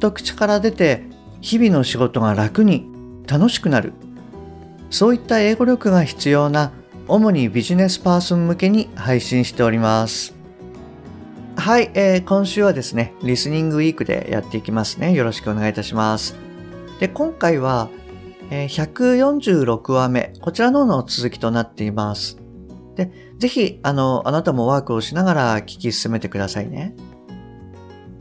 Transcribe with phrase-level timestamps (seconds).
[0.00, 1.04] と口から出て
[1.40, 2.86] 日々の仕事が楽に
[3.26, 3.92] 楽しくなる。
[4.90, 6.72] そういった英語力が必要な
[7.06, 10.34] 主にビジネスパーソン向けに配信しております。
[11.56, 15.12] はい、えー、今週はですねリスニングウィークでやっていきますね。
[15.12, 16.36] よろしくお願いいたします。
[16.98, 17.88] で今回は、
[18.50, 20.32] えー、146話目。
[20.40, 22.38] こちらのの続きとなっています。
[22.96, 26.94] でぜひあのあなたもワークをしながら聞き進めてくださいね。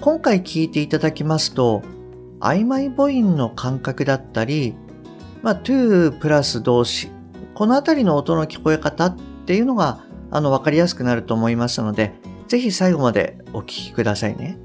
[0.01, 1.81] 今回聞いていただきますと
[2.39, 4.73] 曖昧母音の感覚だったり、
[5.41, 7.09] まあ、to プラス動詞、
[7.53, 12.13] このあたりの音の聞こえ方っていうのが、あの、わかりやすくなると思いますので、
[12.47, 14.57] ぜひ最後までお聞きくださいね。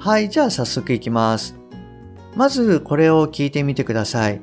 [0.00, 1.56] はい、じゃあ早速いきます。
[2.34, 4.42] まずこれを聞いてみてください。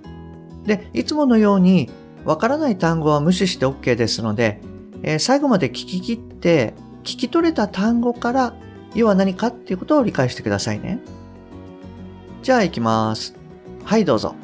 [0.66, 1.90] で、いつものように、
[2.24, 4.62] わからない単語は無視して OK ですので、
[5.02, 8.56] えー、最後まで聞き切って、聞き取れた単語から、
[8.96, 11.00] 要は何かっていうことを理解してくださいね。
[12.42, 13.34] じゃあ行きます。
[13.84, 14.36] はいどうぞ。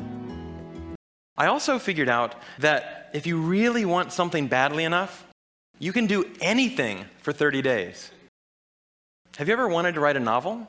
[1.36, 5.26] I also figured out that if you really want something badly enough,
[5.80, 8.12] you can do anything for 30 days.
[9.38, 10.68] Have you ever wanted to write a novel?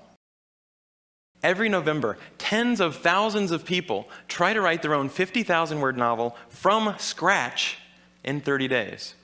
[1.43, 6.37] Every November, tens of thousands of people try to write their own 50,000 word novel
[6.51, 7.79] from scratch
[8.25, 9.17] in 30 days.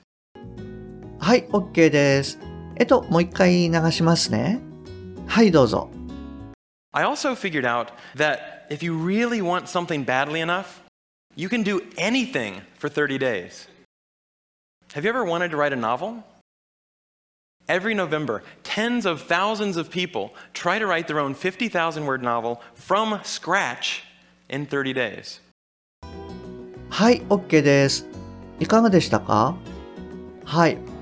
[1.19, 2.56] はい、OK です。
[2.79, 4.59] えっと、もう一回流しますね。
[5.25, 5.89] はい、どうぞ。
[6.91, 10.81] I also figured out that if you really want something badly enough,
[11.35, 13.67] you can do anything for 30 days.
[14.93, 16.23] Have you ever wanted to write a novel?
[17.67, 22.61] Every November, tens of thousands of people try to write their own 50,000 word novel
[22.75, 24.03] from scratch
[24.49, 25.41] in 30 days.
[26.89, 28.07] はい、OK です。
[28.59, 29.57] いかがでしたか
[30.45, 30.96] はい。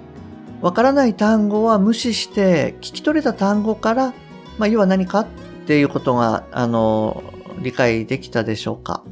[0.61, 4.13] わからない単語は無視して、聞き取れた単語から、
[4.57, 5.27] まあ、要は何かっ
[5.67, 7.23] ていうことが、あの、
[7.61, 9.03] 理解できたでしょうか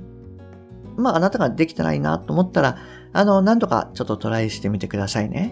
[0.96, 2.78] まあ、あなたができてないなと思ったら、
[3.12, 5.52] あの、何度かちょっとトライしてみてくださいね。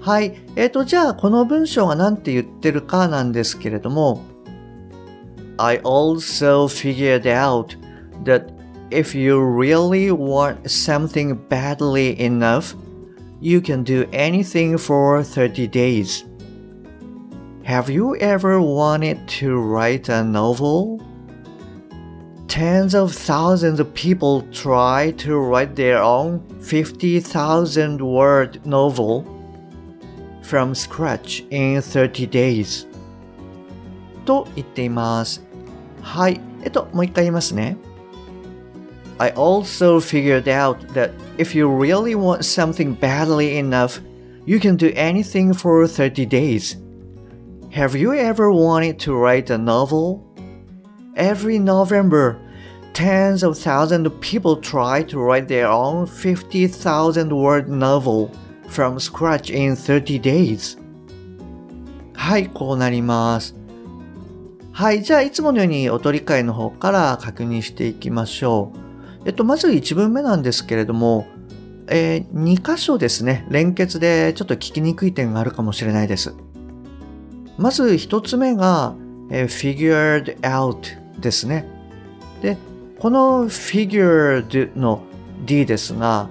[0.00, 0.36] はい。
[0.56, 4.22] えっ、ー、と、じゃあ、この文章が何て言ってるかなんですけれども、
[5.56, 7.78] I also figured out
[8.24, 8.52] that
[8.90, 12.76] if you really want something badly enough,
[13.43, 16.25] you can do anything for 30 days.
[17.63, 20.99] Have you ever wanted to write a novel?
[22.47, 29.23] Tens of thousands of people try to write their own 50,000 word novel
[30.41, 32.87] from scratch in 30 days.
[34.25, 35.43] と言っています。
[36.01, 36.41] はい。
[36.63, 37.77] えっと、もう一回言いますね。
[39.19, 43.99] I also figured out that if you really want something badly enough,
[44.45, 46.77] you can do anything for 30 days.
[47.71, 50.25] Have you ever wanted to write a novel?
[51.15, 52.39] Every November,
[52.93, 58.31] tens of thousands of people try to write their own 50,000 word novel
[58.67, 60.77] from scratch in 30 days.
[62.13, 63.55] はい、こうなります。
[64.71, 68.82] はい、じゃあいつものように音理解の方から確認していきましょう。
[69.24, 71.26] えっと、まず1文目なんですけれども、
[71.88, 76.34] えー、2箇所ですね、連結でちょっと聞きにくい点があるかもしれないです。
[77.58, 78.94] まず一つ目が、
[79.30, 81.66] え figured out ですね。
[82.42, 82.58] で、
[82.98, 85.02] この figured の
[85.44, 86.28] d ですが、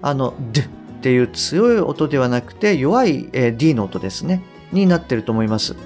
[0.00, 0.64] あの d っ
[1.02, 4.42] ていう強い音ではなくて弱い、え d の音ですね。
[4.72, 5.76] になってると思います。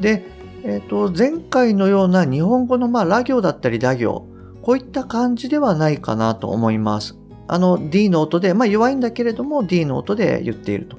[0.00, 0.24] で、
[0.62, 4.26] えっ、ー、と、前回のような日本語のまあ、ラ行だったり打行、
[4.62, 7.16] こういった感じではないかなと思います。
[7.48, 10.96] あの D の音で、まあ弱いんだけれども D の音で言っていると。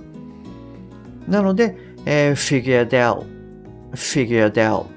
[1.28, 3.26] なので、えー、figured out,
[3.94, 4.88] figured out っ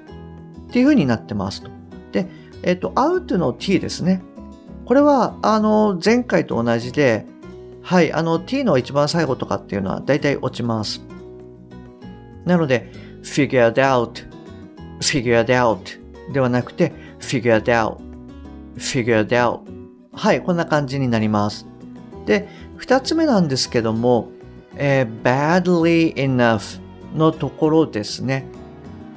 [0.71, 1.69] ていう風になってますと。
[2.11, 2.27] で、
[2.63, 4.21] えっ、ー、と、out の t ですね。
[4.85, 7.25] これは、あの、前回と同じで、
[7.81, 11.01] はい、あの、t の一番最後とかっていうのは大体落ちます。
[12.45, 12.91] なので、
[13.21, 14.27] figured out,
[14.99, 17.97] figured out ではなくて、figured out,
[18.77, 19.59] figured out
[20.15, 21.67] はい、こんな感じになります。
[22.25, 24.29] で、二つ目なんですけども、
[24.75, 26.79] えー、badly enough
[27.15, 28.45] のところですね。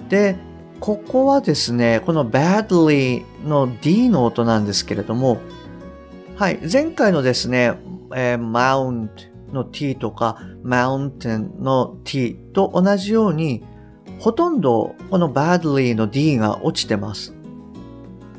[0.08, 0.36] で、
[0.80, 5.38] ここはですね、この badly の D の音なんですけれども、
[6.36, 7.74] はい、前回のですね、
[8.14, 9.08] えー、mount
[9.52, 13.64] の t とか mountain の t と同じように、
[14.18, 17.34] ほとんどこの badly の d が落ちてます。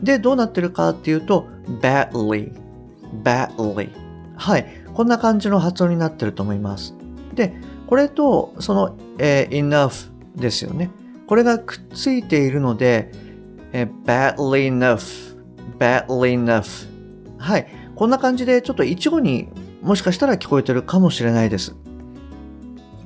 [0.01, 1.47] で、どうなってるかっていうと、
[1.81, 2.53] badly,
[3.23, 3.89] badly.
[4.35, 6.95] はい、こんな感じの発音になってると思います。
[7.33, 7.53] で、
[7.87, 10.89] これと、その、えー、enough ですよね。
[11.27, 13.11] これがくっついているので、
[13.73, 15.35] えー、badly enough,
[15.77, 16.87] badly enough.
[17.37, 17.67] はい。
[17.95, 19.49] こんな感じでちょっと一語に
[19.81, 21.75] もしかしたら聞こえてるかもしれないです。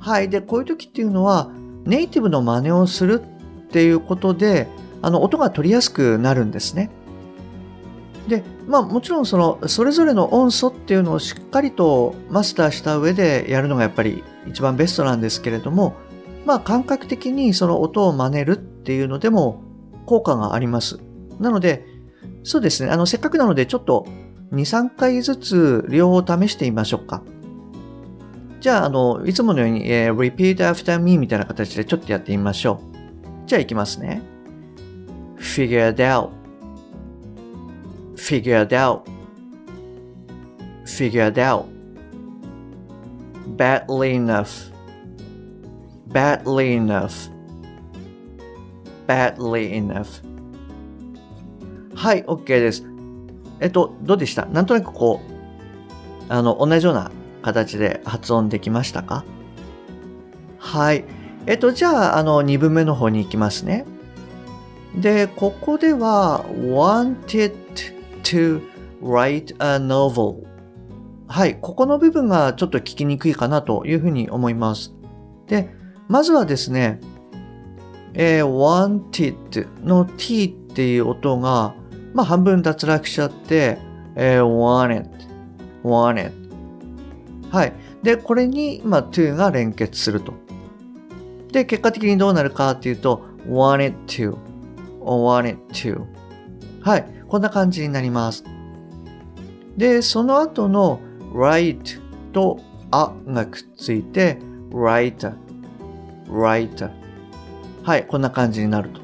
[0.00, 0.28] はい。
[0.28, 1.50] で、こういう時っていうのは、
[1.84, 4.68] ネイティブの真似をするっていうことで、
[5.06, 6.90] あの、音が取りやすくなるんですね。
[8.28, 15.94] で、まあもちろんその、それぞれの音素っていうのをしっかりとマスターした上でやるのがやっぱり一番ベストなんですけれども、
[16.46, 19.62] まあ感覚的にその音を真似るっていうのでも
[20.06, 21.00] 効果があります。
[21.38, 21.84] なので、
[22.42, 24.06] そうですね、あの、せっかくなのでちょっと
[24.52, 27.22] 2、3回ずつ両方試してみましょうか。
[28.60, 32.80] じゃあ、あの、いつものように、えー、repeat after me みたいな形でちょっとやってみましょ
[33.44, 33.46] う。
[33.46, 34.22] じゃあ、いきますね。
[35.44, 36.32] Figured out,
[38.16, 39.06] figured out,
[40.86, 41.68] figured out,
[43.56, 44.70] badly enough,
[46.08, 47.28] badly enough,
[49.06, 50.22] badly enough.
[51.94, 52.84] はい、OK です。
[53.60, 55.32] えっと、どうでしたなんとなくこう、
[56.28, 57.12] あの、同じような
[57.42, 59.24] 形で発音できましたか
[60.58, 61.04] はい。
[61.46, 63.86] えっと、じゃあ、あの、2分目の方に行きますね。
[64.96, 67.52] で、ここでは、wanted
[68.22, 68.60] to
[69.02, 70.44] write a novel。
[71.26, 71.56] はい。
[71.60, 74.94] ここの部分がちょっと聞きにくいかなというふうに思います。
[75.46, 75.70] で、
[76.08, 77.00] まずはですね、
[78.14, 81.74] えー、wanted の t っていう音が、
[82.12, 83.78] まあ半分脱落しちゃって、
[84.14, 85.10] えー、want it,
[85.82, 86.32] want it.
[87.50, 87.72] はい。
[88.02, 90.34] で、これに、まあ to が連結すると。
[91.50, 94.36] で、結果的にどうなるかっていうと、want it to,
[95.04, 96.04] want it to.
[96.82, 97.06] はい。
[97.28, 98.44] こんな感じになります。
[99.76, 101.00] で、その後の
[101.32, 102.00] write
[102.32, 102.60] と
[102.90, 104.38] あがくっついて
[104.70, 105.34] writer,
[106.26, 106.90] writer.
[107.82, 108.06] はい。
[108.06, 109.00] こんな感じになると。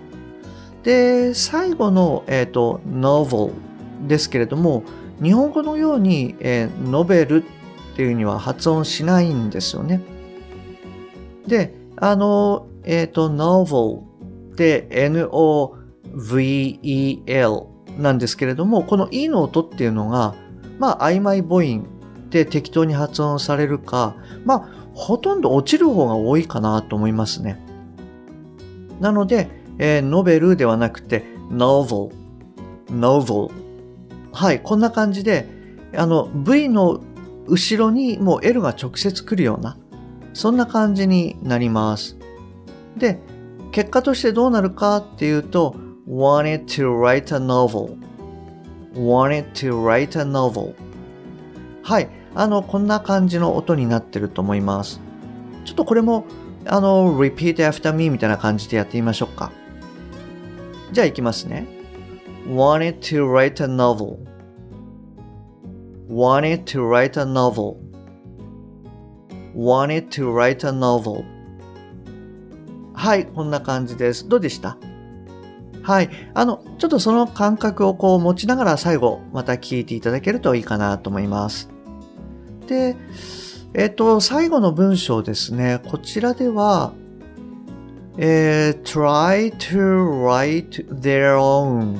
[0.83, 3.53] で、最後の、えっ、ー、と、novel
[4.07, 4.85] ですけれども、
[5.23, 10.01] 日本語のように、えー、ノベルっていうには発音しないんですよね。
[11.47, 14.01] で、あの、えっ、ー、と、novel
[14.53, 15.77] って n o
[16.15, 17.67] VEL
[17.99, 20.35] なんですけれども、この e の音っていうのが、
[20.79, 21.87] まあ、曖昧母音
[22.31, 24.15] で適当に発音されるか、
[24.45, 27.61] まあ、ほとんど落ちる方が多いかなと思いますね。
[29.01, 29.49] なので、
[29.79, 32.13] えー、ノベルではなくて、novel,
[32.89, 33.51] novel。
[34.33, 35.47] はい、こんな感じで、
[35.97, 37.01] あの、V の
[37.47, 39.77] 後ろにもう L が直接来るような、
[40.35, 42.17] そんな感じになります。
[42.97, 43.19] で、
[43.73, 45.75] 結果としてどうなるかっていうと、
[46.11, 47.97] wanted to write a novel,
[48.95, 50.75] wanted to write a novel.
[51.83, 55.01] はい、あの、こんな感じの音になってると思います。
[55.65, 56.25] ちょっとこれも、
[56.67, 59.53] あの、repeat after me みたいな感じでやってみましょうか。
[60.91, 61.67] じゃあ行きますね。
[62.49, 64.19] wanted to write a novel
[66.09, 67.77] wanted to write a novel
[69.55, 71.25] wanted to write a novel
[72.95, 74.29] はい、こんな感じです。
[74.29, 74.77] どうでした
[75.91, 76.11] はい。
[76.35, 81.69] あの、ちょっとその感覚をこう持ちながら最後また聞いていただけるといいかなと思います。
[82.69, 82.95] で、
[83.75, 85.81] えっ、と、最後の文章ですね。
[85.89, 86.93] こちらでは、
[88.19, 91.99] えー、try to write their own、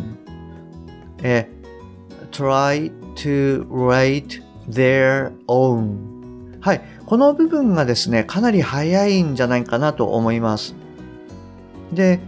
[1.25, 6.81] えー、try to write their own はい。
[7.07, 10.77] この部分がですね、かなり早いんじゃないかなと思います。
[11.93, 12.21] で、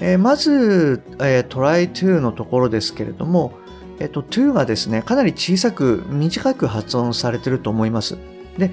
[0.00, 3.52] えー、まず、えー、try to のところですけれども、
[4.00, 8.16] えっ、ー、と、to がですね、かなり小さく短く発音されてると思います。
[8.56, 8.70] で、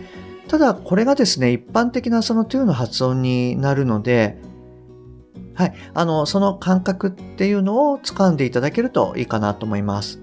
[0.48, 4.38] ただこれがですね、一般的なその to の発音になるので、
[5.56, 5.74] はい。
[5.94, 10.20] あの、その感覚っていうのを掴んでいただけるといいかなと思います。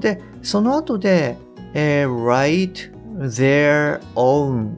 [0.00, 1.38] で、その後で、
[1.74, 4.74] えー、write their own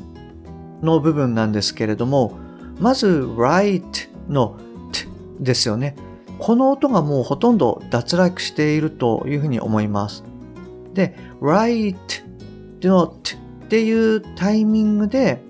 [0.82, 2.38] の部分なんですけれども、
[2.78, 4.58] まず write の
[5.40, 5.96] ですよね。
[6.38, 10.24] この音がもうほとんど脱落しているというふうに思います。
[10.92, 11.96] で、Right
[12.82, 15.40] の t っていうタイミングで、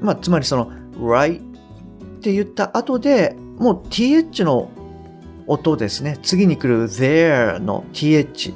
[0.00, 4.70] まあ、つまりその right って言った後で、もう th の
[5.46, 6.18] 音ですね。
[6.22, 8.54] 次に来る there の th。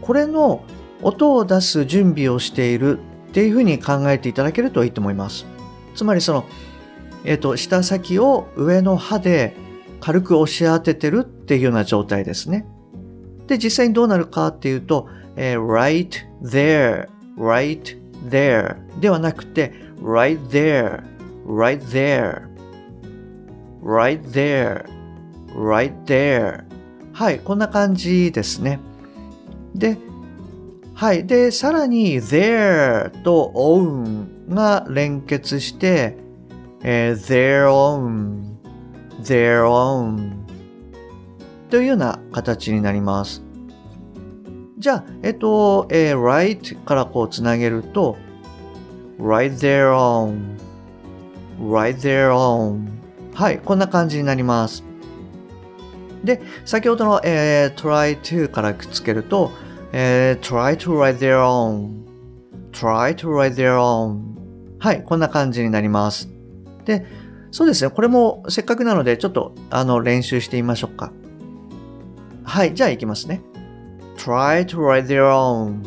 [0.00, 0.64] これの
[1.02, 2.98] 音を出す準備をしている
[3.30, 5.46] っていうふうに考えていただけるといいと思います。
[5.94, 6.44] つまりその、
[7.24, 9.56] えっ、と、舌先を上の歯で
[10.00, 12.66] 軽く押し当ててるっていうような状態ですね。
[13.46, 16.10] で、実際にどうなるかっていうと、えー、right
[16.42, 21.02] there, right there ではなくて、right there,
[21.46, 22.42] right there,
[23.82, 24.84] right there,
[25.54, 26.64] right there
[27.12, 28.80] はい、こんな感じですね。
[29.74, 29.96] で、
[30.94, 31.26] はい。
[31.26, 36.23] で、さらに there と own が連結して、
[36.84, 38.56] えー、their own,
[39.22, 40.44] their own
[41.70, 43.42] というような形になります。
[44.78, 48.18] じゃあ、えっと、えー、right からこうつなげると、
[49.18, 50.58] right their own,
[51.58, 52.86] right their own
[53.32, 54.84] はい、こんな感じになります。
[56.22, 59.50] で、先ほどの、えー、try to からくっつけると、
[59.92, 62.04] えー、try to write their own,
[62.72, 64.20] try to write their own
[64.78, 66.33] はい、こんな感じになります。
[66.84, 67.06] で、
[67.50, 71.12] そうですね、これもせっかくなのでちょっとあの練習してみましょうか。
[72.44, 73.40] はい、じゃあいきますね。
[74.16, 75.82] try to write their own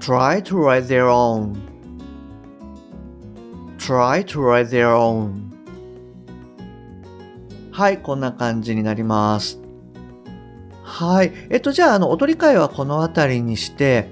[0.00, 1.54] try to write their own
[3.78, 5.46] try to write their own
[7.70, 9.60] はい、こんな感じになります。
[10.82, 11.32] はい。
[11.50, 14.08] えっと、じゃあ、あの、踊り会はこの辺りにして、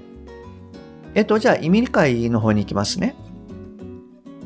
[1.15, 3.15] えっと、じゃあ、意味理解の方に行きますね。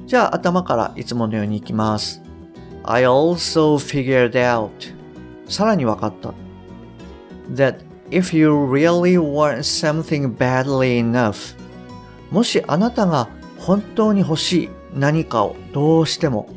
[0.09, 2.19] じゃあ、頭からいつものように行きます。
[2.83, 4.71] I also figured out
[5.47, 6.33] さらに分かった。
[7.53, 11.55] that if you really want something badly enough
[12.31, 16.49] もしあなたが本当に欲しい何かをどうしても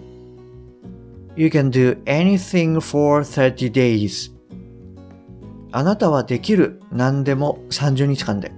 [1.37, 4.33] You can do anything for 30 days
[5.73, 8.51] あなたはできる何でも30日間で。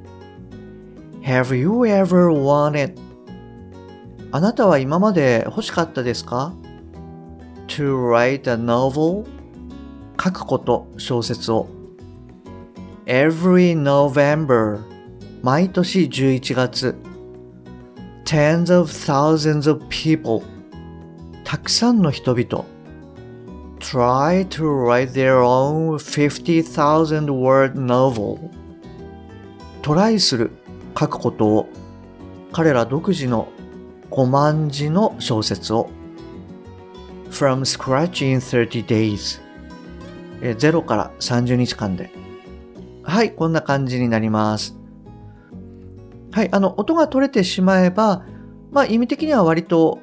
[1.23, 3.04] Have you ever wanted?
[4.35, 6.53] あなたは今まで欲しかったですか
[7.69, 9.25] ?To write a novel?
[10.21, 11.69] 書くこと、小説を。
[13.07, 14.81] Every November
[15.41, 16.97] 毎年11月
[18.25, 20.43] Tens of thousands of people
[21.45, 22.65] たくさんの人々
[23.79, 28.51] try to write their own 50,000 word novel
[29.83, 30.51] トライする
[30.99, 31.69] 書くことを
[32.51, 33.49] 彼ら独自の
[34.15, 35.91] 5万字の小説を。
[37.31, 39.43] From scratch in 30 days.
[40.41, 42.13] 0から30日間で。
[43.03, 44.77] はいこんな感じになります。
[46.31, 48.25] はいあの音が取れてしまえば
[48.71, 49.99] まあ意味的には割と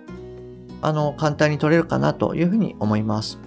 [0.81, 3.39] あの簡単に取れるかなというふうに思います。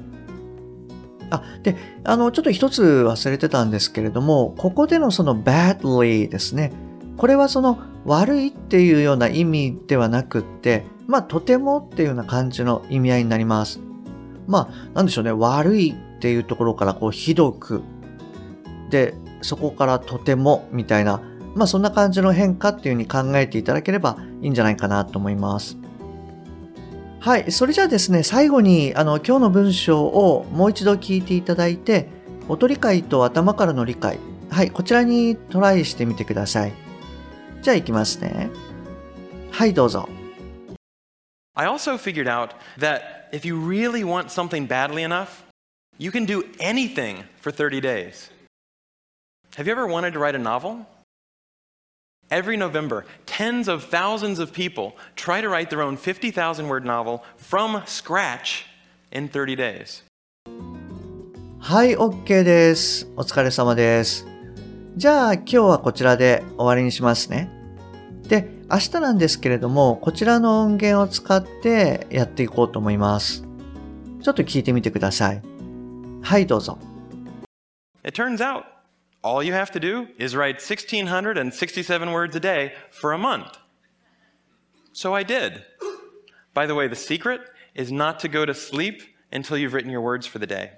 [1.28, 6.72] あ、で、あの、ちょっと一つ忘れてたんですけれども、ここでのその badly ですね。
[7.16, 13.80] これはその悪いっていうような意味ではなくって、まあ、とてもっていうような感じの意味合いになります。
[14.46, 15.32] まあ、なんでしょうね。
[15.32, 17.82] 悪いっていうところからこう、ひどく。
[18.90, 21.20] で、そこからとてもみたいな、
[21.54, 25.76] まあ、そんな感じの変化っていうふうに考えていただければいいんじゃないかなと思います。
[27.20, 27.50] はい。
[27.52, 32.08] それじゃあですね、最後に、あの、今日の文章をもう一度聞いていただいて、
[32.48, 34.18] 音理解と頭からの理解。
[34.50, 34.70] はい。
[34.70, 36.83] こちらにトライしてみてください。
[37.64, 38.50] じゃあ行きますね。
[39.50, 40.06] はい、どうぞ。
[41.54, 45.44] I also figured out that if you really want something badly enough,
[45.98, 48.30] you can do anything for 30 days.
[49.56, 50.84] Have you ever wanted to write a novel?
[52.30, 57.24] Every November, tens of thousands of people try to write their own 50,000 word novel
[57.38, 58.66] from scratch
[59.10, 60.02] in 30 days.
[61.60, 63.06] はい、OK です。
[63.16, 64.26] お疲れ様です。
[64.96, 67.53] じゃあ今日はこちらで終わりにしますね。
[68.27, 73.43] で、明日なんですけれども、こちらの音源を使ってやっていこうと思います。
[74.21, 75.41] ちょっと聞いてみてください。
[76.21, 76.77] はい、どうぞ。
[78.03, 78.63] It turns out
[79.23, 83.57] all you have to do is write 1,667 words a day for a month.
[84.93, 85.63] So I did.
[86.53, 87.41] By the way, the secret
[87.73, 89.01] is not to go to sleep
[89.31, 90.73] until you've written your words for the day.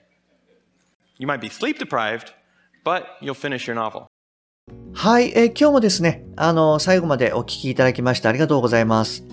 [1.17, 2.33] You might be sleep deprived,
[2.83, 4.07] but you'll finish your novel.
[4.98, 9.24] はい、えー、今日もですね、あの、最後までお聞きいただきましてありがとうございます。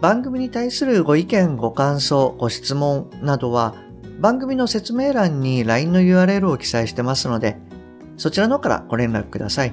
[0.00, 3.76] 番組に対するご意見、ご感想、ご質問などは、
[4.18, 7.58] 番組の説明欄に LINE の URL を記載してますので、
[8.16, 9.72] そちらの方からご連絡ください。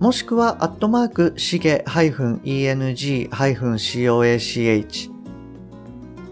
[0.00, 3.30] もしくは、アットマーク、しげ -eng-coach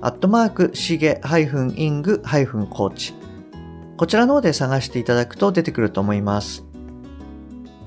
[0.00, 3.14] アットマーク、しげ -ing-coach。
[3.96, 6.65] こちらの方で探していただくと出てくると思います。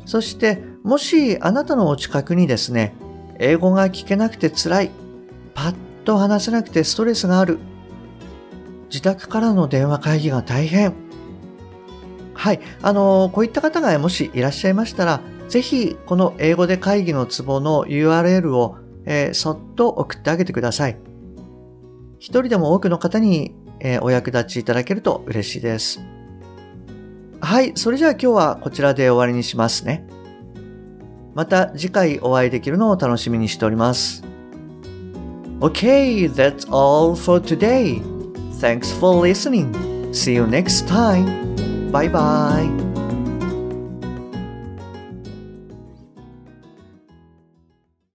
[0.10, 2.96] そして、もしあなたのお近くにですね、
[3.38, 4.92] 英語が聞けなくて辛い、
[5.54, 7.60] パッと話せなくてストレスがある、
[8.90, 10.96] 自宅からの電話会議が大変。
[12.34, 20.98] はい、あの、こういった方がもしいらっしゃいましたら、ぜひこの英語で会議のツボの URL を、えー、そっと送ってあげてください。
[22.18, 26.02] 一人でも多くの方に、えー、お役立ちいただけると嬉しいです。
[27.42, 30.06] はい、それじゃあ今日はこちらで終わりにしますね。
[31.34, 34.24] また次回お会いできるのを楽しみにしております。
[35.62, 38.02] Okay, that's all for today.
[38.60, 39.72] Thanks for listening.
[40.12, 41.92] See you next time.
[41.92, 42.89] Bye bye.